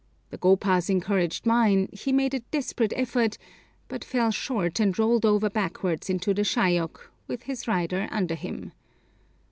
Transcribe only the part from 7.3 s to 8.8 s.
his rider under him.